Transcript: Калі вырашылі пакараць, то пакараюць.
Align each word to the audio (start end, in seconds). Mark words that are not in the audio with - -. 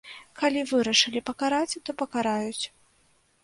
Калі 0.39 0.63
вырашылі 0.71 1.21
пакараць, 1.29 1.79
то 1.85 1.91
пакараюць. 2.03 2.65